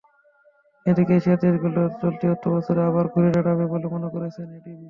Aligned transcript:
এদিকে 0.85 1.13
এশিয়ার 1.15 1.39
দেশগুলো 1.43 1.81
চলতি 2.01 2.25
অর্থবছরে 2.27 2.81
আবার 2.89 3.05
ঘুরে 3.13 3.29
দাঁড়াবে 3.35 3.65
বলে 3.71 3.87
মনে 3.93 4.07
করছে 4.13 4.39
এডিবি। 4.45 4.73